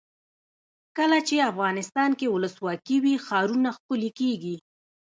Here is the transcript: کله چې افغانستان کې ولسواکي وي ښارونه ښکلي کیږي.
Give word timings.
کله 0.97 1.17
چې 1.27 1.35
افغانستان 1.51 2.11
کې 2.19 2.27
ولسواکي 2.29 2.97
وي 3.03 3.15
ښارونه 3.25 3.69
ښکلي 3.77 4.11
کیږي. 4.19 4.55